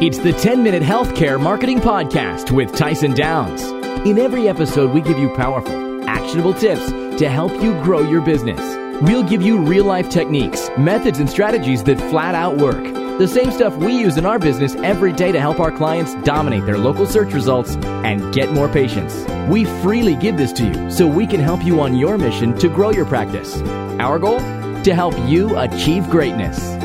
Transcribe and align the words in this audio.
It's 0.00 0.16
the 0.16 0.32
10 0.32 0.62
Minute 0.62 0.82
Healthcare 0.82 1.38
Marketing 1.38 1.78
Podcast 1.78 2.50
with 2.52 2.74
Tyson 2.74 3.12
Downs. 3.12 3.60
In 4.06 4.18
every 4.18 4.48
episode, 4.48 4.92
we 4.92 5.02
give 5.02 5.18
you 5.18 5.28
powerful, 5.36 6.08
actionable 6.08 6.54
tips 6.54 6.88
to 7.18 7.28
help 7.28 7.52
you 7.62 7.74
grow 7.82 8.00
your 8.00 8.22
business. 8.22 8.58
We'll 9.02 9.22
give 9.22 9.42
you 9.42 9.58
real 9.58 9.84
life 9.84 10.08
techniques, 10.08 10.70
methods, 10.78 11.18
and 11.18 11.28
strategies 11.28 11.84
that 11.84 12.00
flat 12.08 12.34
out 12.34 12.56
work. 12.56 12.82
The 13.18 13.28
same 13.28 13.50
stuff 13.50 13.76
we 13.76 13.92
use 13.92 14.16
in 14.16 14.24
our 14.24 14.38
business 14.38 14.74
every 14.76 15.12
day 15.12 15.32
to 15.32 15.40
help 15.40 15.60
our 15.60 15.70
clients 15.70 16.14
dominate 16.24 16.64
their 16.64 16.78
local 16.78 17.04
search 17.04 17.34
results 17.34 17.76
and 17.84 18.32
get 18.32 18.52
more 18.52 18.70
patients. 18.70 19.26
We 19.50 19.66
freely 19.82 20.16
give 20.16 20.38
this 20.38 20.52
to 20.54 20.64
you 20.66 20.90
so 20.90 21.06
we 21.06 21.26
can 21.26 21.40
help 21.40 21.62
you 21.62 21.78
on 21.82 21.94
your 21.94 22.16
mission 22.16 22.56
to 22.60 22.70
grow 22.70 22.88
your 22.88 23.04
practice. 23.04 23.60
Our 24.00 24.18
goal? 24.18 24.38
To 24.38 24.94
help 24.94 25.14
you 25.28 25.58
achieve 25.58 26.08
greatness. 26.08 26.79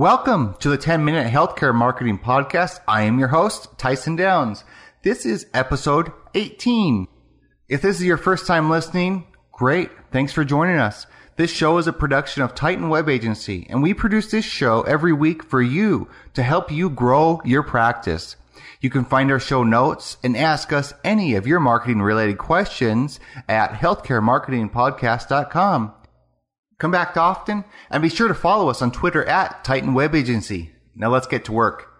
Welcome 0.00 0.56
to 0.60 0.70
the 0.70 0.78
10 0.78 1.04
Minute 1.04 1.30
Healthcare 1.30 1.74
Marketing 1.74 2.18
Podcast. 2.18 2.80
I 2.88 3.02
am 3.02 3.18
your 3.18 3.28
host, 3.28 3.76
Tyson 3.76 4.16
Downs. 4.16 4.64
This 5.02 5.26
is 5.26 5.46
episode 5.52 6.10
18. 6.34 7.06
If 7.68 7.82
this 7.82 7.96
is 7.96 8.06
your 8.06 8.16
first 8.16 8.46
time 8.46 8.70
listening, 8.70 9.26
great. 9.52 9.90
Thanks 10.10 10.32
for 10.32 10.42
joining 10.42 10.78
us. 10.78 11.06
This 11.36 11.50
show 11.50 11.76
is 11.76 11.86
a 11.86 11.92
production 11.92 12.42
of 12.42 12.54
Titan 12.54 12.88
Web 12.88 13.10
Agency, 13.10 13.66
and 13.68 13.82
we 13.82 13.92
produce 13.92 14.30
this 14.30 14.46
show 14.46 14.80
every 14.84 15.12
week 15.12 15.42
for 15.42 15.60
you 15.60 16.08
to 16.32 16.42
help 16.42 16.72
you 16.72 16.88
grow 16.88 17.42
your 17.44 17.62
practice. 17.62 18.36
You 18.80 18.88
can 18.88 19.04
find 19.04 19.30
our 19.30 19.38
show 19.38 19.64
notes 19.64 20.16
and 20.24 20.34
ask 20.34 20.72
us 20.72 20.94
any 21.04 21.34
of 21.34 21.46
your 21.46 21.60
marketing 21.60 22.00
related 22.00 22.38
questions 22.38 23.20
at 23.50 23.72
healthcaremarketingpodcast.com. 23.72 25.92
Come 26.80 26.90
back 26.90 27.14
often 27.18 27.64
and 27.90 28.02
be 28.02 28.08
sure 28.08 28.26
to 28.26 28.34
follow 28.34 28.70
us 28.70 28.80
on 28.80 28.90
Twitter 28.90 29.22
at 29.26 29.62
Titan 29.64 29.92
Web 29.92 30.14
Agency. 30.14 30.72
Now 30.96 31.10
let's 31.10 31.26
get 31.26 31.44
to 31.44 31.52
work. 31.52 31.92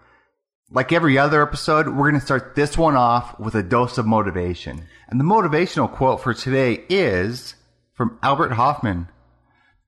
Like 0.70 0.90
every 0.90 1.18
other 1.18 1.42
episode, 1.42 1.86
we're 1.88 2.08
going 2.08 2.18
to 2.18 2.24
start 2.24 2.54
this 2.54 2.78
one 2.78 2.96
off 2.96 3.38
with 3.38 3.54
a 3.54 3.62
dose 3.62 3.98
of 3.98 4.06
motivation. 4.06 4.86
And 5.08 5.20
the 5.20 5.24
motivational 5.24 5.92
quote 5.92 6.22
for 6.22 6.32
today 6.32 6.84
is 6.88 7.56
from 7.92 8.18
Albert 8.22 8.52
Hofmann. 8.52 9.08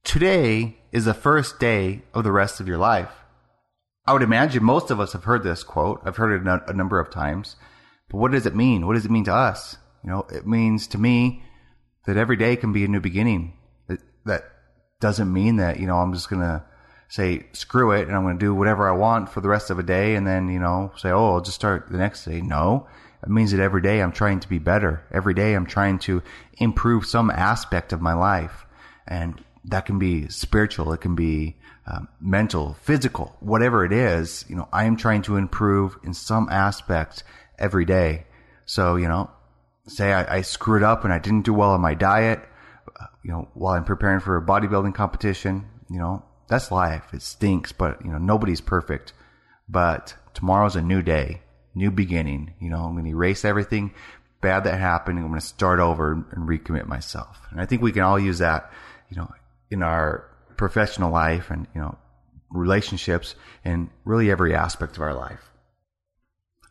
Today 0.05 0.77
is 0.93 1.07
the 1.07 1.15
first 1.15 1.59
day 1.59 2.03
of 2.13 2.23
the 2.23 2.33
rest 2.33 2.61
of 2.61 2.69
your 2.69 2.79
life. 2.79 3.13
I 4.07 4.13
would 4.13 4.23
imagine 4.23 4.63
most 4.63 4.91
of 4.91 5.01
us 5.01 5.15
have 5.15 5.25
heard 5.25 5.43
this 5.43 5.63
quote. 5.63 6.03
I've 6.05 6.19
heard 6.19 6.39
it 6.39 6.63
a 6.69 6.75
number 6.75 7.01
of 7.01 7.11
times. 7.11 7.57
But 8.11 8.19
what 8.19 8.33
does 8.33 8.45
it 8.45 8.55
mean? 8.55 8.87
What 8.87 8.93
does 8.95 9.07
it 9.07 9.11
mean 9.11 9.25
to 9.25 9.35
us? 9.35 9.79
You 10.05 10.11
know, 10.11 10.27
it 10.31 10.47
means 10.47 10.87
to 10.89 10.99
me 10.99 11.45
that 12.05 12.19
every 12.19 12.37
day 12.37 12.57
can 12.57 12.75
be 12.75 12.85
a 12.85 12.89
new 12.89 13.01
beginning. 13.01 13.57
That, 13.89 14.01
that 14.27 14.52
doesn't 15.03 15.31
mean 15.31 15.57
that, 15.57 15.79
you 15.79 15.87
know, 15.87 15.99
I'm 15.99 16.15
just 16.15 16.31
going 16.31 16.41
to 16.41 16.63
say, 17.09 17.45
screw 17.53 17.91
it, 17.91 18.07
and 18.07 18.17
I'm 18.17 18.23
going 18.23 18.39
to 18.39 18.45
do 18.45 18.55
whatever 18.55 18.89
I 18.89 18.93
want 18.93 19.29
for 19.29 19.43
the 19.43 19.49
rest 19.49 19.69
of 19.69 19.79
a 19.79 19.83
day, 19.83 20.15
and 20.15 20.27
then, 20.27 20.49
you 20.49 20.59
know, 20.59 20.93
say, 20.97 21.11
oh, 21.11 21.35
I'll 21.35 21.41
just 21.43 21.57
start 21.57 21.91
the 21.91 21.99
next 21.99 22.25
day. 22.25 22.41
No. 22.41 22.87
It 23.23 23.29
means 23.29 23.53
that 23.53 23.61
every 23.61 23.83
day 23.83 24.01
I'm 24.01 24.13
trying 24.13 24.41
to 24.41 24.49
be 24.49 24.59
better. 24.59 25.05
Every 25.13 25.35
day 25.35 25.55
I'm 25.55 25.67
trying 25.67 25.99
to 26.01 26.23
improve 26.59 27.05
some 27.05 27.31
aspect 27.31 27.93
of 27.93 28.01
my 28.01 28.15
life. 28.15 28.65
And 29.07 29.45
that 29.65 29.87
can 29.87 29.99
be 29.99 30.29
spiritual, 30.29 30.93
it 30.93 31.01
can 31.01 31.15
be 31.15 31.57
um, 31.87 32.09
mental, 32.21 32.75
physical, 32.75 33.37
whatever 33.41 33.85
it 33.85 33.93
is, 33.93 34.45
you 34.49 34.57
know, 34.57 34.69
I 34.73 34.85
am 34.85 34.97
trying 34.97 35.23
to 35.23 35.37
improve 35.37 35.97
in 36.05 36.15
some 36.15 36.49
aspect 36.49 37.25
every 37.59 37.85
day. 37.85 38.25
So, 38.65 38.97
you 38.97 39.09
know, 39.09 39.31
say 39.87 40.13
I, 40.13 40.39
I 40.39 40.43
screwed 40.43 40.85
up 40.85 41.05
and 41.05 41.13
I 41.13 41.19
didn't 41.19 41.45
do 41.45 41.53
well 41.53 41.71
on 41.71 41.81
my 41.81 41.95
diet 41.95 42.41
you 43.25 43.31
know, 43.31 43.49
while 43.55 43.75
I'm 43.75 43.85
preparing 43.85 44.21
for 44.21 44.37
a 44.37 44.43
bodybuilding 44.43 44.95
competition, 44.95 45.67
you 45.91 45.99
know, 45.99 46.25
that's 46.49 46.71
life. 46.71 47.05
It 47.13 47.23
stinks, 47.23 47.73
but 47.73 48.05
you 48.05 48.11
know, 48.11 48.19
nobody's 48.19 48.61
perfect. 48.61 49.13
But 49.69 50.15
tomorrow's 50.35 50.77
a 50.77 50.83
new 50.83 51.03
day, 51.03 51.43
new 51.75 51.91
beginning. 51.91 52.55
You 52.61 52.71
know, 52.71 52.85
I'm 52.85 52.93
going 52.93 53.05
to 53.05 53.11
erase 53.11 53.45
everything 53.45 53.95
bad 54.43 54.65
that 54.65 54.79
happened 54.79 55.19
I'm 55.19 55.29
going 55.29 55.41
to 55.41 55.47
start 55.47 55.81
over 55.81 56.13
and 56.13 56.49
recommit 56.49 56.87
myself. 56.87 57.39
And 57.51 57.61
I 57.61 57.65
think 57.65 57.81
we 57.81 57.93
can 57.93 58.03
all 58.03 58.19
use 58.19 58.39
that, 58.39 58.71
you 59.09 59.17
know, 59.17 59.33
in 59.71 59.83
our 59.83 60.29
professional 60.57 61.11
life 61.11 61.51
and, 61.51 61.67
you 61.75 61.81
know, 61.81 61.97
relationships 62.51 63.35
and 63.65 63.89
really 64.05 64.31
every 64.31 64.55
aspect 64.55 64.97
of 64.97 65.03
our 65.03 65.15
life. 65.15 65.51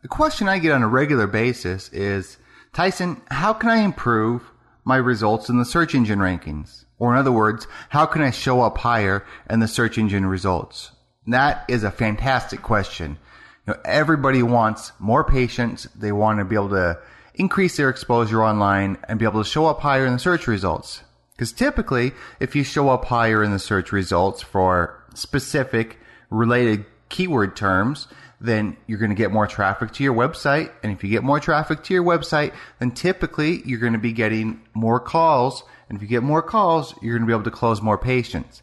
The 0.02 0.08
question 0.08 0.48
I 0.48 0.58
get 0.58 0.72
on 0.72 0.82
a 0.82 0.88
regular 0.88 1.26
basis 1.26 1.88
is, 1.88 2.36
Tyson, 2.72 3.20
how 3.30 3.52
can 3.52 3.70
I 3.70 3.78
improve 3.78 4.42
my 4.84 4.96
results 4.96 5.48
in 5.48 5.58
the 5.58 5.64
search 5.64 5.94
engine 5.94 6.18
rankings? 6.18 6.84
Or 6.98 7.12
in 7.12 7.18
other 7.18 7.32
words, 7.32 7.66
how 7.88 8.06
can 8.06 8.22
I 8.22 8.30
show 8.30 8.60
up 8.60 8.78
higher 8.78 9.24
in 9.50 9.60
the 9.60 9.68
search 9.68 9.98
engine 9.98 10.26
results? 10.26 10.92
That 11.26 11.64
is 11.68 11.84
a 11.84 11.90
fantastic 11.90 12.62
question. 12.62 13.18
You 13.66 13.74
know, 13.74 13.80
everybody 13.84 14.42
wants 14.42 14.92
more 14.98 15.24
patients. 15.24 15.84
They 15.94 16.12
want 16.12 16.38
to 16.38 16.44
be 16.44 16.56
able 16.56 16.70
to 16.70 16.98
increase 17.34 17.76
their 17.76 17.88
exposure 17.88 18.42
online 18.42 18.98
and 19.08 19.18
be 19.18 19.24
able 19.24 19.42
to 19.42 19.48
show 19.48 19.66
up 19.66 19.80
higher 19.80 20.06
in 20.06 20.12
the 20.12 20.18
search 20.18 20.46
results. 20.46 21.02
Because 21.32 21.52
typically, 21.52 22.12
if 22.40 22.54
you 22.54 22.62
show 22.62 22.88
up 22.88 23.06
higher 23.06 23.42
in 23.42 23.52
the 23.52 23.58
search 23.58 23.92
results 23.92 24.42
for 24.42 25.02
specific 25.14 25.98
related 26.30 26.84
keyword 27.08 27.56
terms, 27.56 28.08
then 28.42 28.76
you're 28.86 28.98
going 28.98 29.10
to 29.10 29.16
get 29.16 29.30
more 29.30 29.46
traffic 29.46 29.92
to 29.92 30.02
your 30.02 30.14
website. 30.14 30.70
And 30.82 30.92
if 30.92 31.04
you 31.04 31.10
get 31.10 31.22
more 31.22 31.38
traffic 31.38 31.84
to 31.84 31.94
your 31.94 32.02
website, 32.02 32.52
then 32.80 32.90
typically 32.90 33.62
you're 33.64 33.78
going 33.78 33.92
to 33.92 33.98
be 33.98 34.12
getting 34.12 34.60
more 34.74 34.98
calls. 34.98 35.62
And 35.88 35.96
if 35.96 36.02
you 36.02 36.08
get 36.08 36.22
more 36.22 36.42
calls, 36.42 36.94
you're 37.00 37.16
going 37.16 37.22
to 37.22 37.26
be 37.26 37.32
able 37.32 37.44
to 37.44 37.50
close 37.50 37.80
more 37.80 37.98
patients. 37.98 38.62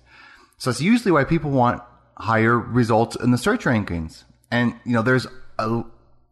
So 0.57 0.69
that's 0.69 0.81
usually 0.81 1.13
why 1.13 1.23
people 1.23 1.51
want 1.51 1.81
higher 2.17 2.57
results 2.57 3.15
in 3.15 3.31
the 3.31 3.37
search 3.37 3.63
rankings. 3.63 4.25
And, 4.51 4.75
you 4.83 4.91
know, 4.91 5.01
there's 5.01 5.27
a 5.57 5.83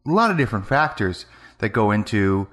lot 0.06 0.32
of 0.32 0.38
different 0.38 0.68
factors 0.68 1.26
that 1.60 1.70
go 1.70 1.92
into 1.92 2.48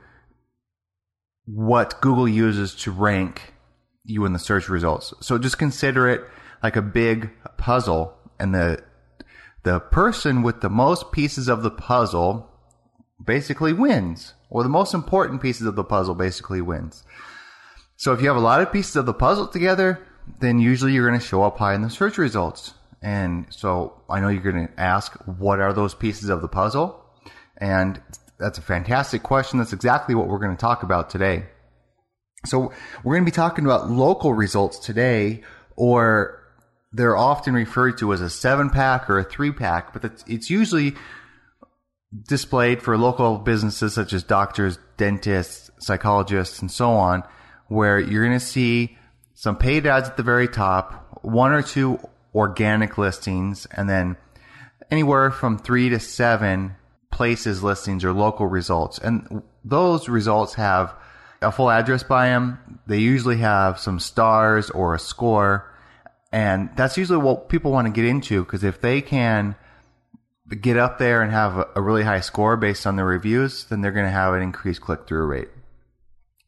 what 1.46 2.00
Google 2.00 2.28
uses 2.28 2.74
to 2.76 2.92
rank 2.92 3.54
you 4.04 4.24
in 4.24 4.32
the 4.32 4.38
search 4.38 4.68
results. 4.68 5.12
So 5.20 5.38
just 5.38 5.58
consider 5.58 6.08
it 6.08 6.22
like 6.62 6.76
a 6.76 6.82
big 6.82 7.30
puzzle 7.58 8.16
and 8.38 8.54
the 8.54 8.82
the 9.64 9.80
person 9.80 10.42
with 10.42 10.60
the 10.60 10.70
most 10.70 11.10
pieces 11.10 11.48
of 11.48 11.62
the 11.62 11.70
puzzle 11.70 12.50
basically 13.24 13.72
wins, 13.72 14.34
or 14.50 14.62
the 14.62 14.68
most 14.68 14.94
important 14.94 15.42
pieces 15.42 15.66
of 15.66 15.74
the 15.74 15.84
puzzle 15.84 16.14
basically 16.14 16.60
wins. 16.60 17.02
So 17.96 18.12
if 18.12 18.20
you 18.20 18.28
have 18.28 18.36
a 18.36 18.40
lot 18.40 18.60
of 18.60 18.72
pieces 18.72 18.96
of 18.96 19.06
the 19.06 19.14
puzzle 19.14 19.48
together, 19.48 20.06
then 20.40 20.58
usually 20.58 20.92
you're 20.92 21.08
going 21.08 21.18
to 21.18 21.26
show 21.26 21.42
up 21.42 21.58
high 21.58 21.74
in 21.74 21.82
the 21.82 21.90
search 21.90 22.18
results. 22.18 22.74
And 23.02 23.46
so 23.50 24.02
I 24.08 24.20
know 24.20 24.28
you're 24.28 24.42
going 24.42 24.68
to 24.68 24.80
ask, 24.80 25.14
what 25.24 25.60
are 25.60 25.72
those 25.72 25.94
pieces 25.94 26.28
of 26.28 26.42
the 26.42 26.48
puzzle? 26.48 27.02
And 27.56 28.00
that's 28.38 28.58
a 28.58 28.62
fantastic 28.62 29.22
question. 29.22 29.58
That's 29.58 29.72
exactly 29.72 30.14
what 30.14 30.26
we're 30.26 30.38
going 30.38 30.56
to 30.56 30.60
talk 30.60 30.82
about 30.82 31.08
today. 31.08 31.46
So 32.46 32.72
we're 33.02 33.14
going 33.14 33.24
to 33.24 33.30
be 33.30 33.34
talking 33.34 33.64
about 33.64 33.90
local 33.90 34.34
results 34.34 34.78
today 34.78 35.42
or 35.76 36.43
they're 36.94 37.16
often 37.16 37.54
referred 37.54 37.98
to 37.98 38.12
as 38.12 38.20
a 38.20 38.30
seven 38.30 38.70
pack 38.70 39.10
or 39.10 39.18
a 39.18 39.24
three 39.24 39.50
pack, 39.50 39.92
but 39.92 40.04
it's, 40.04 40.24
it's 40.28 40.48
usually 40.48 40.94
displayed 42.28 42.80
for 42.80 42.96
local 42.96 43.38
businesses 43.38 43.92
such 43.92 44.12
as 44.12 44.22
doctors, 44.22 44.78
dentists, 44.96 45.70
psychologists, 45.78 46.60
and 46.60 46.70
so 46.70 46.92
on, 46.92 47.24
where 47.66 47.98
you're 47.98 48.24
going 48.24 48.38
to 48.38 48.44
see 48.44 48.96
some 49.34 49.56
paid 49.56 49.84
ads 49.86 50.08
at 50.08 50.16
the 50.16 50.22
very 50.22 50.46
top, 50.46 51.18
one 51.22 51.50
or 51.50 51.62
two 51.62 51.98
organic 52.32 52.96
listings, 52.96 53.66
and 53.72 53.90
then 53.90 54.16
anywhere 54.88 55.32
from 55.32 55.58
three 55.58 55.88
to 55.88 55.98
seven 55.98 56.76
places 57.10 57.64
listings 57.64 58.04
or 58.04 58.12
local 58.12 58.46
results. 58.46 58.98
And 58.98 59.42
those 59.64 60.08
results 60.08 60.54
have 60.54 60.94
a 61.42 61.50
full 61.50 61.70
address 61.72 62.04
by 62.04 62.28
them. 62.28 62.78
They 62.86 62.98
usually 62.98 63.38
have 63.38 63.80
some 63.80 63.98
stars 63.98 64.70
or 64.70 64.94
a 64.94 64.98
score 65.00 65.73
and 66.34 66.70
that's 66.74 66.98
usually 66.98 67.20
what 67.20 67.48
people 67.48 67.70
want 67.70 67.86
to 67.86 67.92
get 67.92 68.04
into 68.04 68.42
because 68.42 68.64
if 68.64 68.80
they 68.80 69.00
can 69.00 69.54
get 70.60 70.76
up 70.76 70.98
there 70.98 71.22
and 71.22 71.30
have 71.30 71.68
a, 71.76 71.80
really 71.80 72.02
high 72.02 72.18
score 72.18 72.56
based 72.56 72.88
on 72.88 72.96
the 72.96 73.04
reviews, 73.04 73.66
then 73.66 73.80
they're 73.80 73.92
going 73.92 74.04
to 74.04 74.10
have 74.10 74.34
an 74.34 74.42
increased 74.42 74.80
click 74.80 75.06
through 75.06 75.26
rate. 75.26 75.48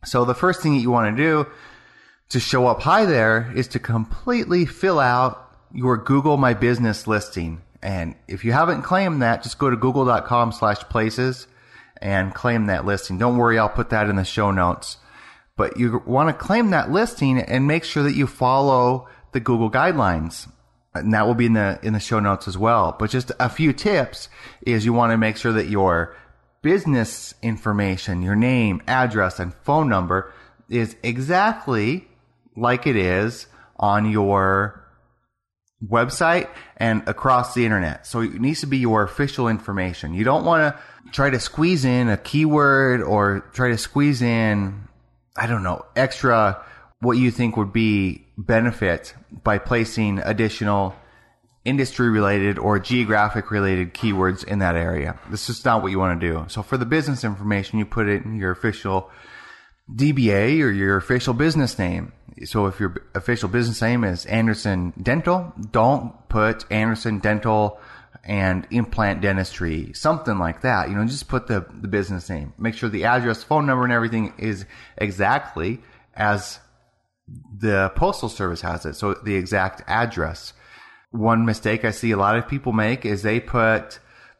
So 0.04 0.24
the 0.24 0.34
first 0.34 0.60
thing 0.60 0.74
that 0.74 0.80
you 0.80 0.90
want 0.90 1.16
to 1.16 1.22
do 1.22 1.46
to 2.30 2.40
show 2.40 2.66
up 2.66 2.82
high 2.82 3.04
there 3.04 3.52
is 3.54 3.68
to 3.68 3.78
completely 3.78 4.66
fill 4.66 4.98
out 4.98 5.56
your 5.72 5.96
Google 5.96 6.36
My 6.36 6.52
Business 6.52 7.06
listing. 7.06 7.62
And 7.80 8.16
if 8.26 8.44
you 8.44 8.50
haven't 8.50 8.82
claimed 8.82 9.22
that, 9.22 9.44
just 9.44 9.60
go 9.60 9.70
to 9.70 9.76
google.com 9.76 10.50
slash 10.50 10.80
places 10.80 11.46
and 12.02 12.34
claim 12.34 12.66
that 12.66 12.86
listing. 12.86 13.18
Don't 13.18 13.36
worry, 13.36 13.56
I'll 13.56 13.68
put 13.68 13.90
that 13.90 14.10
in 14.10 14.16
the 14.16 14.24
show 14.24 14.50
notes. 14.50 14.96
But 15.56 15.76
you 15.78 16.02
want 16.04 16.28
to 16.28 16.44
claim 16.44 16.70
that 16.70 16.90
listing 16.90 17.38
and 17.38 17.68
make 17.68 17.84
sure 17.84 18.02
that 18.02 18.16
you 18.16 18.26
follow 18.26 19.06
the 19.36 19.40
Google 19.40 19.70
guidelines. 19.70 20.50
And 20.94 21.12
that 21.12 21.26
will 21.26 21.34
be 21.34 21.44
in 21.44 21.52
the 21.52 21.78
in 21.82 21.92
the 21.92 22.00
show 22.00 22.20
notes 22.20 22.48
as 22.48 22.56
well. 22.56 22.96
But 22.98 23.10
just 23.10 23.30
a 23.38 23.50
few 23.50 23.74
tips 23.74 24.30
is 24.62 24.86
you 24.86 24.94
want 24.94 25.12
to 25.12 25.18
make 25.18 25.36
sure 25.36 25.52
that 25.52 25.68
your 25.68 26.16
business 26.62 27.34
information, 27.42 28.22
your 28.22 28.34
name, 28.34 28.80
address, 28.88 29.38
and 29.38 29.52
phone 29.52 29.90
number 29.90 30.32
is 30.70 30.96
exactly 31.02 32.08
like 32.56 32.86
it 32.86 32.96
is 32.96 33.46
on 33.76 34.10
your 34.10 34.82
website 35.86 36.48
and 36.78 37.06
across 37.06 37.52
the 37.52 37.66
internet. 37.66 38.06
So 38.06 38.20
it 38.20 38.40
needs 38.40 38.60
to 38.60 38.66
be 38.66 38.78
your 38.78 39.02
official 39.02 39.48
information. 39.48 40.14
You 40.14 40.24
don't 40.24 40.46
want 40.46 40.74
to 40.74 40.82
try 41.12 41.28
to 41.28 41.38
squeeze 41.38 41.84
in 41.84 42.08
a 42.08 42.16
keyword 42.16 43.02
or 43.02 43.40
try 43.52 43.68
to 43.68 43.76
squeeze 43.76 44.22
in, 44.22 44.88
I 45.36 45.46
don't 45.46 45.62
know, 45.62 45.84
extra 45.94 46.64
what 47.00 47.18
you 47.18 47.30
think 47.30 47.58
would 47.58 47.74
be 47.74 48.25
benefit 48.36 49.14
by 49.42 49.58
placing 49.58 50.18
additional 50.18 50.94
industry 51.64 52.08
related 52.08 52.58
or 52.58 52.78
geographic 52.78 53.50
related 53.50 53.92
keywords 53.92 54.44
in 54.44 54.60
that 54.60 54.76
area. 54.76 55.18
This 55.30 55.48
is 55.50 55.64
not 55.64 55.82
what 55.82 55.90
you 55.90 55.98
want 55.98 56.20
to 56.20 56.28
do. 56.28 56.44
So 56.48 56.62
for 56.62 56.76
the 56.76 56.86
business 56.86 57.24
information, 57.24 57.78
you 57.78 57.84
put 57.84 58.08
it 58.08 58.24
in 58.24 58.36
your 58.36 58.52
official 58.52 59.10
DBA 59.92 60.62
or 60.62 60.70
your 60.70 60.96
official 60.96 61.34
business 61.34 61.78
name. 61.78 62.12
So 62.44 62.66
if 62.66 62.78
your 62.78 62.96
official 63.14 63.48
business 63.48 63.82
name 63.82 64.04
is 64.04 64.26
Anderson 64.26 64.92
Dental, 65.02 65.52
don't 65.70 66.28
put 66.28 66.70
Anderson 66.70 67.18
Dental 67.18 67.80
and 68.24 68.66
implant 68.70 69.20
dentistry, 69.20 69.92
something 69.94 70.38
like 70.38 70.62
that. 70.62 70.88
You 70.88 70.96
know, 70.96 71.04
just 71.04 71.28
put 71.28 71.46
the, 71.46 71.64
the 71.80 71.88
business 71.88 72.28
name. 72.28 72.52
Make 72.58 72.74
sure 72.74 72.88
the 72.88 73.04
address, 73.04 73.42
phone 73.42 73.66
number, 73.66 73.84
and 73.84 73.92
everything 73.92 74.34
is 74.38 74.66
exactly 74.98 75.80
as 76.14 76.58
the 77.28 77.90
postal 77.96 78.28
service 78.28 78.60
has 78.60 78.86
it. 78.86 78.94
So 78.94 79.14
the 79.14 79.34
exact 79.34 79.82
address. 79.86 80.52
One 81.10 81.44
mistake 81.44 81.84
I 81.84 81.90
see 81.90 82.10
a 82.10 82.16
lot 82.16 82.36
of 82.36 82.48
people 82.48 82.72
make 82.72 83.04
is 83.04 83.22
they 83.22 83.40
put 83.40 83.98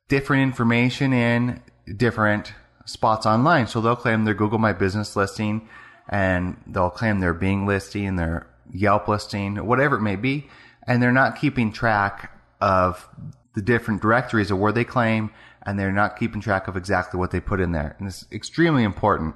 different 0.09 0.43
information 0.43 1.13
in 1.13 1.63
different 1.97 2.53
spots 2.85 3.27
online. 3.27 3.67
So 3.67 3.81
they'll 3.81 3.97
claim 3.97 4.25
their 4.25 4.35
Google 4.35 4.59
My 4.59 4.73
Business 4.73 5.17
listing 5.17 5.69
and 6.09 6.57
they'll 6.67 6.91
claim 6.91 7.21
their 7.21 7.35
Bing 7.35 7.67
listing, 7.67 8.17
their 8.17 8.47
Yelp 8.73 9.09
listing, 9.09 9.67
whatever 9.67 9.97
it 9.97 10.03
may 10.03 10.17
be. 10.17 10.49
And 10.87 11.03
they're 11.03 11.13
not 11.13 11.39
keeping 11.39 11.73
track 11.73 12.33
of 12.61 13.09
the 13.55 13.63
different 13.63 14.03
directories 14.03 14.51
of 14.51 14.59
where 14.59 14.73
they 14.73 14.85
claim 14.85 15.31
and 15.63 15.79
they're 15.79 15.93
not 15.93 16.17
keeping 16.17 16.41
track 16.41 16.69
of 16.69 16.77
exactly 16.77 17.19
what 17.19 17.33
they 17.33 17.41
put 17.41 17.61
in 17.61 17.73
there. 17.73 17.97
And 17.99 18.07
it's 18.07 18.27
extremely 18.31 18.85
important 18.85 19.35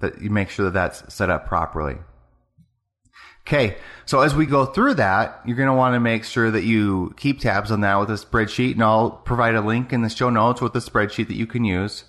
that 0.00 0.20
you 0.20 0.30
make 0.30 0.50
sure 0.50 0.64
that 0.64 0.74
that's 0.74 1.14
set 1.14 1.30
up 1.30 1.46
properly. 1.46 1.98
Okay, 3.48 3.78
so 4.04 4.20
as 4.20 4.34
we 4.34 4.44
go 4.44 4.66
through 4.66 4.92
that, 4.94 5.40
you're 5.46 5.56
going 5.56 5.70
to 5.70 5.74
want 5.74 5.94
to 5.94 6.00
make 6.00 6.24
sure 6.24 6.50
that 6.50 6.64
you 6.64 7.14
keep 7.16 7.40
tabs 7.40 7.70
on 7.70 7.80
that 7.80 7.98
with 7.98 8.10
a 8.10 8.12
spreadsheet, 8.12 8.72
and 8.72 8.82
I'll 8.82 9.10
provide 9.10 9.54
a 9.54 9.62
link 9.62 9.90
in 9.90 10.02
the 10.02 10.10
show 10.10 10.28
notes 10.28 10.60
with 10.60 10.76
a 10.76 10.80
spreadsheet 10.80 11.28
that 11.28 11.34
you 11.34 11.46
can 11.46 11.64
use 11.64 12.04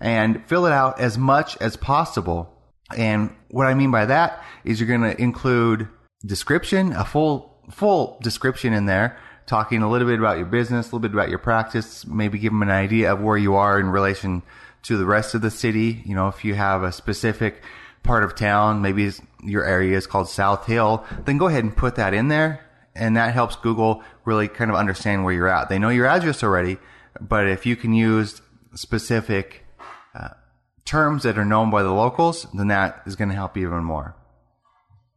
and 0.00 0.46
fill 0.46 0.66
it 0.66 0.72
out 0.72 1.00
as 1.00 1.16
much 1.16 1.56
as 1.62 1.78
possible. 1.78 2.54
And 2.94 3.34
what 3.48 3.66
I 3.66 3.72
mean 3.72 3.90
by 3.90 4.04
that 4.04 4.44
is 4.64 4.80
you're 4.80 4.86
going 4.86 5.16
to 5.16 5.18
include 5.18 5.88
description, 6.26 6.92
a 6.92 7.06
full, 7.06 7.58
full 7.70 8.18
description 8.22 8.74
in 8.74 8.84
there, 8.84 9.18
talking 9.46 9.82
a 9.82 9.88
little 9.88 10.06
bit 10.06 10.18
about 10.18 10.36
your 10.36 10.44
business, 10.44 10.88
a 10.88 10.94
little 10.94 11.08
bit 11.08 11.14
about 11.14 11.30
your 11.30 11.38
practice, 11.38 12.04
maybe 12.04 12.38
give 12.38 12.52
them 12.52 12.60
an 12.60 12.70
idea 12.70 13.14
of 13.14 13.22
where 13.22 13.38
you 13.38 13.54
are 13.54 13.80
in 13.80 13.88
relation 13.88 14.42
to 14.82 14.98
the 14.98 15.06
rest 15.06 15.34
of 15.34 15.40
the 15.40 15.50
city. 15.50 16.02
You 16.04 16.14
know, 16.14 16.28
if 16.28 16.44
you 16.44 16.54
have 16.54 16.82
a 16.82 16.92
specific 16.92 17.62
part 18.02 18.24
of 18.24 18.34
town, 18.34 18.82
maybe 18.82 19.10
your 19.42 19.64
area 19.64 19.96
is 19.96 20.06
called 20.06 20.28
South 20.28 20.66
Hill, 20.66 21.04
then 21.24 21.38
go 21.38 21.46
ahead 21.46 21.64
and 21.64 21.76
put 21.76 21.96
that 21.96 22.14
in 22.14 22.28
there. 22.28 22.66
And 22.94 23.16
that 23.16 23.32
helps 23.32 23.56
Google 23.56 24.02
really 24.24 24.48
kind 24.48 24.70
of 24.70 24.76
understand 24.76 25.24
where 25.24 25.32
you're 25.32 25.48
at. 25.48 25.68
They 25.68 25.78
know 25.78 25.88
your 25.88 26.06
address 26.06 26.42
already, 26.42 26.78
but 27.20 27.48
if 27.48 27.64
you 27.64 27.76
can 27.76 27.94
use 27.94 28.42
specific 28.74 29.64
uh, 30.14 30.30
terms 30.84 31.22
that 31.22 31.38
are 31.38 31.44
known 31.44 31.70
by 31.70 31.82
the 31.82 31.92
locals, 31.92 32.46
then 32.54 32.68
that 32.68 33.02
is 33.06 33.16
going 33.16 33.30
to 33.30 33.34
help 33.34 33.56
you 33.56 33.66
even 33.66 33.84
more. 33.84 34.14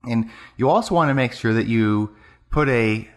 And 0.07 0.29
you 0.57 0.69
also 0.69 0.95
want 0.95 1.09
to 1.09 1.13
make 1.13 1.33
sure 1.33 1.53
that 1.53 1.67
you 1.67 2.15
put 2.49 2.69
a 2.69 3.09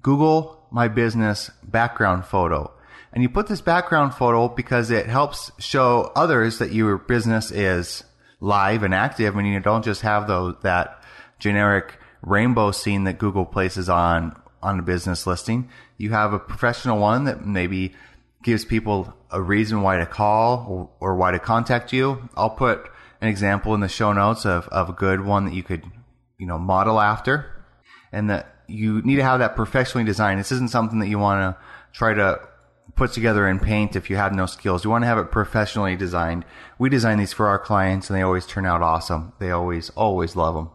Google 0.00 0.66
My 0.70 0.88
Business 0.88 1.50
background 1.62 2.26
photo. 2.26 2.72
And 3.12 3.22
you 3.22 3.28
put 3.28 3.46
this 3.46 3.60
background 3.60 4.14
photo 4.14 4.48
because 4.48 4.90
it 4.90 5.06
helps 5.06 5.52
show 5.58 6.12
others 6.16 6.58
that 6.58 6.72
your 6.72 6.98
business 6.98 7.50
is 7.50 8.04
live 8.42 8.82
and 8.82 8.92
active 8.92 9.36
and 9.36 9.46
you 9.46 9.60
don't 9.60 9.84
just 9.84 10.02
have 10.02 10.26
those, 10.26 10.56
that 10.62 11.02
generic 11.38 11.94
rainbow 12.22 12.72
scene 12.72 13.04
that 13.04 13.18
Google 13.18 13.46
places 13.46 13.88
on, 13.88 14.36
on 14.62 14.80
a 14.80 14.82
business 14.82 15.26
listing. 15.26 15.68
You 15.96 16.10
have 16.10 16.32
a 16.32 16.38
professional 16.38 16.98
one 16.98 17.24
that 17.24 17.46
maybe 17.46 17.94
gives 18.42 18.64
people 18.64 19.14
a 19.30 19.40
reason 19.40 19.80
why 19.80 19.98
to 19.98 20.06
call 20.06 20.66
or, 20.68 20.90
or, 21.12 21.16
why 21.16 21.30
to 21.30 21.38
contact 21.38 21.92
you. 21.92 22.28
I'll 22.36 22.50
put 22.50 22.90
an 23.20 23.28
example 23.28 23.74
in 23.74 23.80
the 23.80 23.88
show 23.88 24.12
notes 24.12 24.44
of, 24.44 24.66
of 24.68 24.88
a 24.90 24.92
good 24.92 25.24
one 25.24 25.44
that 25.44 25.54
you 25.54 25.62
could, 25.62 25.84
you 26.36 26.46
know, 26.46 26.58
model 26.58 27.00
after 27.00 27.64
and 28.10 28.28
that 28.28 28.56
you 28.66 29.00
need 29.02 29.16
to 29.16 29.22
have 29.22 29.38
that 29.38 29.54
professionally 29.54 30.04
designed. 30.04 30.40
This 30.40 30.50
isn't 30.50 30.70
something 30.70 30.98
that 30.98 31.08
you 31.08 31.20
want 31.20 31.40
to 31.56 31.62
try 31.92 32.12
to 32.12 32.40
put 32.94 33.12
together 33.12 33.48
in 33.48 33.58
paint 33.58 33.96
if 33.96 34.10
you 34.10 34.16
have 34.16 34.32
no 34.32 34.46
skills. 34.46 34.84
You 34.84 34.90
want 34.90 35.02
to 35.02 35.08
have 35.08 35.18
it 35.18 35.30
professionally 35.30 35.96
designed. 35.96 36.44
We 36.78 36.88
design 36.88 37.18
these 37.18 37.32
for 37.32 37.48
our 37.48 37.58
clients 37.58 38.10
and 38.10 38.18
they 38.18 38.22
always 38.22 38.46
turn 38.46 38.66
out 38.66 38.82
awesome. 38.82 39.32
They 39.38 39.50
always, 39.50 39.90
always 39.90 40.36
love 40.36 40.54
them. 40.54 40.70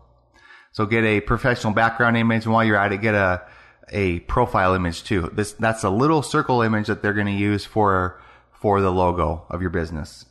So 0.72 0.86
get 0.86 1.04
a 1.04 1.22
professional 1.22 1.74
background 1.74 2.18
image 2.18 2.46
and 2.46 2.54
while 2.54 2.64
you're 2.64 2.78
at 2.78 2.92
it, 2.92 3.02
get 3.02 3.16
a, 3.16 3.42
a 3.90 4.20
profile 4.22 4.74
image 4.74 5.04
too. 5.04 5.30
This 5.34 5.54
that's 5.54 5.84
a 5.84 5.90
little 5.90 6.22
circle 6.22 6.62
image 6.62 6.88
that 6.88 7.02
they're 7.02 7.14
going 7.14 7.28
to 7.28 7.32
use 7.32 7.66
for 7.66 8.22
for 8.52 8.82
the 8.82 8.92
logo 8.92 9.46
of 9.50 9.62
your 9.62 9.70
business. 9.70 10.26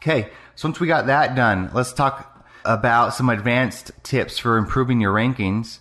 Okay, 0.00 0.30
so 0.54 0.68
once 0.68 0.80
we 0.80 0.86
got 0.86 1.06
that 1.06 1.34
done, 1.34 1.70
let's 1.74 1.92
talk 1.92 2.46
about 2.64 3.14
some 3.14 3.28
advanced 3.28 3.90
tips 4.02 4.38
for 4.38 4.56
improving 4.56 5.00
your 5.00 5.12
rankings. 5.12 5.78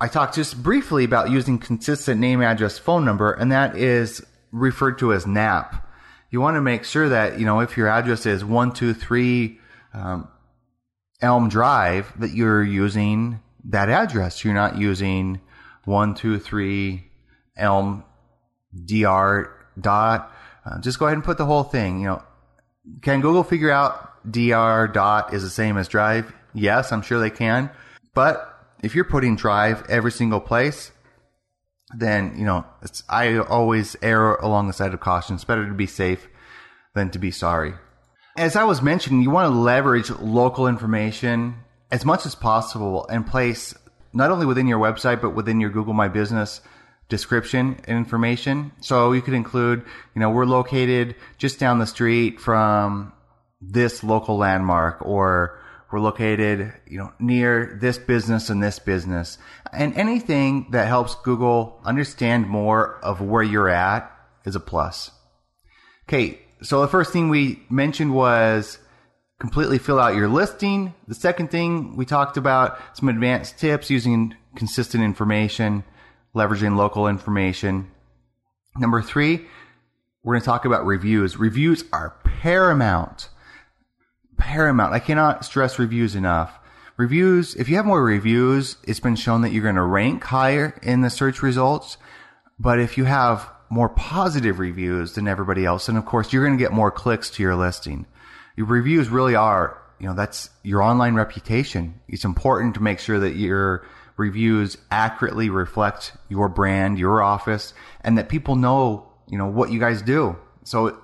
I 0.00 0.08
talked 0.08 0.34
just 0.34 0.62
briefly 0.62 1.04
about 1.04 1.30
using 1.30 1.58
consistent 1.58 2.20
name, 2.20 2.42
address, 2.42 2.78
phone 2.78 3.04
number, 3.04 3.32
and 3.32 3.52
that 3.52 3.76
is 3.76 4.24
referred 4.52 4.98
to 4.98 5.12
as 5.12 5.26
NAP. 5.26 5.88
You 6.30 6.40
want 6.40 6.56
to 6.56 6.62
make 6.62 6.84
sure 6.84 7.08
that 7.08 7.40
you 7.40 7.46
know 7.46 7.60
if 7.60 7.76
your 7.76 7.88
address 7.88 8.26
is 8.26 8.44
one 8.44 8.72
two 8.72 8.94
three 8.94 9.58
um, 9.92 10.28
Elm 11.20 11.48
Drive, 11.48 12.12
that 12.20 12.32
you're 12.32 12.62
using 12.62 13.40
that 13.64 13.88
address. 13.88 14.44
You're 14.44 14.54
not 14.54 14.76
using 14.76 15.40
one, 15.84 16.14
two, 16.14 16.38
three, 16.38 17.10
Elm, 17.56 18.04
dr 18.84 19.66
dot. 19.80 20.32
Uh, 20.64 20.80
just 20.80 20.98
go 20.98 21.06
ahead 21.06 21.16
and 21.16 21.24
put 21.24 21.38
the 21.38 21.46
whole 21.46 21.62
thing. 21.62 22.00
You 22.00 22.06
know, 22.06 22.22
can 23.02 23.20
Google 23.20 23.44
figure 23.44 23.70
out 23.70 24.30
dr 24.30 24.92
dot 24.92 25.32
is 25.32 25.42
the 25.42 25.50
same 25.50 25.76
as 25.76 25.88
drive? 25.88 26.32
Yes, 26.54 26.92
I'm 26.92 27.02
sure 27.02 27.20
they 27.20 27.30
can. 27.30 27.70
But 28.14 28.48
if 28.82 28.94
you're 28.94 29.04
putting 29.04 29.36
drive 29.36 29.84
every 29.88 30.12
single 30.12 30.40
place, 30.40 30.90
then 31.96 32.34
you 32.36 32.44
know 32.44 32.64
it's. 32.82 33.02
I 33.08 33.38
always 33.38 33.96
err 34.02 34.34
along 34.36 34.66
the 34.66 34.72
side 34.72 34.94
of 34.94 35.00
caution. 35.00 35.34
It's 35.34 35.44
better 35.44 35.66
to 35.66 35.74
be 35.74 35.86
safe 35.86 36.28
than 36.94 37.10
to 37.10 37.18
be 37.18 37.30
sorry. 37.30 37.74
As 38.36 38.56
I 38.56 38.64
was 38.64 38.80
mentioning, 38.80 39.22
you 39.22 39.30
want 39.30 39.52
to 39.52 39.58
leverage 39.58 40.10
local 40.10 40.66
information 40.66 41.56
as 41.90 42.04
much 42.04 42.24
as 42.24 42.34
possible 42.34 43.06
and 43.08 43.26
place 43.26 43.74
not 44.14 44.30
only 44.30 44.46
within 44.46 44.66
your 44.66 44.78
website, 44.78 45.20
but 45.20 45.30
within 45.30 45.60
your 45.60 45.70
Google 45.70 45.92
My 45.94 46.08
Business 46.08 46.60
description 47.08 47.78
and 47.84 47.98
information. 47.98 48.72
So 48.80 49.12
you 49.12 49.20
could 49.20 49.34
include, 49.34 49.84
you 50.14 50.20
know, 50.20 50.30
we're 50.30 50.46
located 50.46 51.14
just 51.36 51.58
down 51.58 51.78
the 51.78 51.86
street 51.86 52.40
from 52.40 53.12
this 53.60 54.02
local 54.02 54.38
landmark 54.38 55.02
or 55.02 55.61
we're 55.92 56.00
located, 56.00 56.72
you 56.86 56.98
know, 56.98 57.12
near 57.20 57.78
this 57.80 57.98
business 57.98 58.48
and 58.48 58.62
this 58.62 58.78
business 58.78 59.38
and 59.72 59.94
anything 59.94 60.66
that 60.70 60.88
helps 60.88 61.14
Google 61.16 61.80
understand 61.84 62.48
more 62.48 62.98
of 63.04 63.20
where 63.20 63.42
you're 63.42 63.68
at 63.68 64.10
is 64.44 64.56
a 64.56 64.60
plus. 64.60 65.10
Okay. 66.08 66.40
So 66.62 66.80
the 66.80 66.88
first 66.88 67.12
thing 67.12 67.28
we 67.28 67.62
mentioned 67.68 68.14
was 68.14 68.78
completely 69.40 69.78
fill 69.78 69.98
out 69.98 70.14
your 70.14 70.28
listing. 70.28 70.94
The 71.08 71.14
second 71.14 71.50
thing 71.50 71.96
we 71.96 72.06
talked 72.06 72.36
about 72.36 72.78
some 72.94 73.08
advanced 73.08 73.58
tips 73.58 73.90
using 73.90 74.36
consistent 74.54 75.02
information, 75.02 75.84
leveraging 76.34 76.76
local 76.76 77.08
information. 77.08 77.90
Number 78.76 79.02
three, 79.02 79.46
we're 80.22 80.34
going 80.34 80.42
to 80.42 80.46
talk 80.46 80.64
about 80.64 80.86
reviews. 80.86 81.36
Reviews 81.36 81.84
are 81.92 82.16
paramount. 82.24 83.28
Paramount. 84.42 84.92
I 84.92 84.98
cannot 84.98 85.44
stress 85.44 85.78
reviews 85.78 86.14
enough. 86.14 86.58
Reviews, 86.96 87.54
if 87.54 87.68
you 87.68 87.76
have 87.76 87.86
more 87.86 88.02
reviews, 88.02 88.76
it's 88.84 89.00
been 89.00 89.16
shown 89.16 89.42
that 89.42 89.52
you're 89.52 89.62
going 89.62 89.76
to 89.76 89.82
rank 89.82 90.22
higher 90.24 90.78
in 90.82 91.00
the 91.00 91.10
search 91.10 91.42
results. 91.42 91.96
But 92.58 92.78
if 92.78 92.98
you 92.98 93.04
have 93.04 93.48
more 93.70 93.88
positive 93.88 94.58
reviews 94.58 95.14
than 95.14 95.26
everybody 95.26 95.64
else, 95.64 95.86
then 95.86 95.96
of 95.96 96.04
course 96.04 96.32
you're 96.32 96.44
going 96.44 96.58
to 96.58 96.62
get 96.62 96.72
more 96.72 96.90
clicks 96.90 97.30
to 97.30 97.42
your 97.42 97.56
listing 97.56 98.06
your 98.56 98.66
reviews 98.66 99.08
really 99.08 99.34
are, 99.34 99.80
you 99.98 100.06
know, 100.06 100.14
that's 100.14 100.50
your 100.62 100.82
online 100.82 101.14
reputation. 101.14 102.00
It's 102.08 102.24
important 102.24 102.74
to 102.74 102.82
make 102.82 102.98
sure 102.98 103.20
that 103.20 103.36
your 103.36 103.86
reviews 104.16 104.76
accurately 104.90 105.48
reflect 105.48 106.12
your 106.28 106.48
brand, 106.48 106.98
your 106.98 107.22
office, 107.22 107.72
and 108.02 108.18
that 108.18 108.28
people 108.28 108.56
know, 108.56 109.10
you 109.28 109.38
know, 109.38 109.46
what 109.46 109.70
you 109.70 109.80
guys 109.80 110.02
do. 110.02 110.36
So 110.64 111.00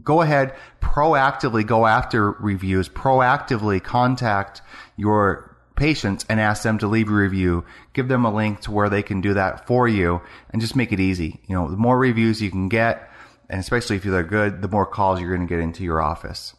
go 0.00 0.22
ahead, 0.22 0.54
proactively 0.80 1.66
go 1.66 1.86
after 1.86 2.30
reviews, 2.32 2.88
proactively 2.88 3.82
contact 3.82 4.62
your 4.96 5.56
patients 5.76 6.24
and 6.28 6.40
ask 6.40 6.62
them 6.62 6.78
to 6.78 6.86
leave 6.86 7.08
a 7.08 7.12
review. 7.12 7.64
Give 7.92 8.08
them 8.08 8.24
a 8.24 8.34
link 8.34 8.60
to 8.62 8.70
where 8.70 8.88
they 8.88 9.02
can 9.02 9.20
do 9.20 9.34
that 9.34 9.66
for 9.66 9.88
you 9.88 10.20
and 10.50 10.60
just 10.62 10.76
make 10.76 10.92
it 10.92 11.00
easy. 11.00 11.40
You 11.46 11.56
know, 11.56 11.70
the 11.70 11.76
more 11.76 11.98
reviews 11.98 12.40
you 12.40 12.50
can 12.50 12.68
get, 12.68 13.10
and 13.48 13.60
especially 13.60 13.96
if 13.96 14.02
they're 14.02 14.22
good, 14.22 14.62
the 14.62 14.68
more 14.68 14.86
calls 14.86 15.20
you're 15.20 15.34
going 15.34 15.46
to 15.46 15.54
get 15.54 15.62
into 15.62 15.84
your 15.84 16.00
office. 16.00 16.54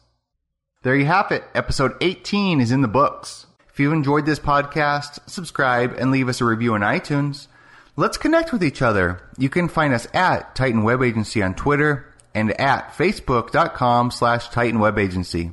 There 0.82 0.96
you 0.96 1.06
have 1.06 1.32
it. 1.32 1.44
Episode 1.54 1.92
18 2.00 2.60
is 2.60 2.70
in 2.70 2.82
the 2.82 2.88
books. 2.88 3.46
If 3.72 3.80
you 3.80 3.92
enjoyed 3.92 4.26
this 4.26 4.38
podcast, 4.38 5.18
subscribe 5.28 5.94
and 5.98 6.10
leave 6.10 6.28
us 6.28 6.40
a 6.40 6.44
review 6.44 6.74
on 6.74 6.82
iTunes. 6.82 7.48
Let's 7.96 8.18
connect 8.18 8.52
with 8.52 8.62
each 8.62 8.82
other. 8.82 9.20
You 9.38 9.48
can 9.48 9.68
find 9.68 9.94
us 9.94 10.06
at 10.12 10.54
Titan 10.54 10.82
Web 10.82 11.02
Agency 11.02 11.42
on 11.42 11.54
Twitter 11.54 12.13
and 12.34 12.58
at 12.60 12.92
facebook.com 12.92 14.10
slash 14.10 14.48
Titan 14.48 14.80
Web 14.80 14.98
Agency. 14.98 15.52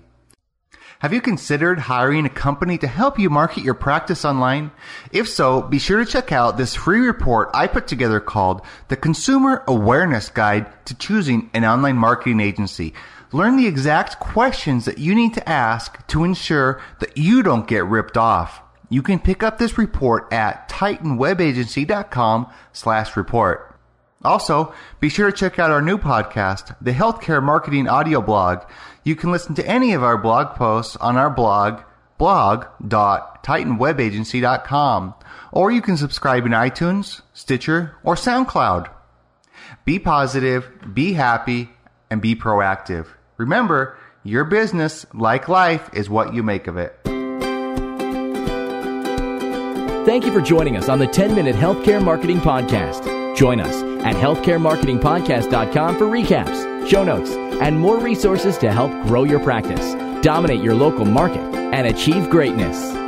Have 1.01 1.13
you 1.13 1.21
considered 1.21 1.79
hiring 1.79 2.27
a 2.27 2.29
company 2.29 2.77
to 2.77 2.85
help 2.85 3.17
you 3.17 3.31
market 3.31 3.63
your 3.63 3.73
practice 3.73 4.23
online? 4.23 4.69
If 5.11 5.27
so, 5.27 5.63
be 5.63 5.79
sure 5.79 5.97
to 5.97 6.05
check 6.05 6.31
out 6.31 6.57
this 6.57 6.75
free 6.75 6.99
report 6.99 7.49
I 7.55 7.65
put 7.65 7.87
together 7.87 8.19
called 8.19 8.61
The 8.87 8.97
Consumer 8.97 9.63
Awareness 9.67 10.29
Guide 10.29 10.67
to 10.85 10.95
Choosing 10.95 11.49
an 11.55 11.65
Online 11.65 11.97
Marketing 11.97 12.39
Agency. 12.39 12.93
Learn 13.31 13.57
the 13.57 13.65
exact 13.65 14.19
questions 14.19 14.85
that 14.85 14.99
you 14.99 15.15
need 15.15 15.33
to 15.33 15.49
ask 15.49 16.05
to 16.07 16.23
ensure 16.23 16.79
that 16.99 17.17
you 17.17 17.41
don't 17.41 17.67
get 17.67 17.85
ripped 17.85 18.15
off. 18.15 18.61
You 18.91 19.01
can 19.01 19.17
pick 19.17 19.41
up 19.41 19.57
this 19.57 19.79
report 19.79 20.31
at 20.31 20.69
titanwebagency.com 20.69 22.47
slash 22.73 23.17
report. 23.17 23.70
Also, 24.23 24.71
be 24.99 25.09
sure 25.09 25.31
to 25.31 25.37
check 25.37 25.57
out 25.57 25.71
our 25.71 25.81
new 25.81 25.97
podcast, 25.97 26.75
the 26.79 26.91
Healthcare 26.91 27.41
Marketing 27.41 27.87
Audio 27.87 28.21
Blog. 28.21 28.59
You 29.03 29.15
can 29.15 29.31
listen 29.31 29.55
to 29.55 29.67
any 29.67 29.93
of 29.93 30.03
our 30.03 30.15
blog 30.17 30.55
posts 30.55 30.95
on 30.97 31.17
our 31.17 31.31
blog, 31.31 31.81
blog.titanwebagency.com, 32.19 35.13
or 35.51 35.71
you 35.71 35.81
can 35.81 35.97
subscribe 35.97 36.45
in 36.45 36.51
iTunes, 36.51 37.21
Stitcher, 37.33 37.95
or 38.03 38.13
SoundCloud. 38.15 38.91
Be 39.85 39.97
positive, 39.97 40.69
be 40.93 41.13
happy, 41.13 41.71
and 42.11 42.21
be 42.21 42.35
proactive. 42.35 43.07
Remember, 43.37 43.97
your 44.23 44.43
business, 44.43 45.07
like 45.15 45.47
life, 45.47 45.89
is 45.93 46.11
what 46.11 46.35
you 46.35 46.43
make 46.43 46.67
of 46.67 46.77
it. 46.77 46.95
Thank 50.05 50.25
you 50.25 50.31
for 50.31 50.41
joining 50.41 50.77
us 50.77 50.89
on 50.89 50.99
the 50.99 51.07
10 51.07 51.33
Minute 51.33 51.55
Healthcare 51.55 52.03
Marketing 52.03 52.39
Podcast. 52.39 53.35
Join 53.35 53.59
us 53.59 53.90
at 54.03 54.15
healthcaremarketingpodcast.com 54.15 55.97
for 55.97 56.05
recaps, 56.05 56.87
show 56.87 57.03
notes, 57.03 57.31
and 57.31 57.79
more 57.79 57.99
resources 57.99 58.57
to 58.59 58.71
help 58.71 58.91
grow 59.07 59.23
your 59.23 59.39
practice, 59.39 59.93
dominate 60.23 60.61
your 60.61 60.75
local 60.75 61.05
market, 61.05 61.43
and 61.73 61.87
achieve 61.87 62.29
greatness. 62.29 63.00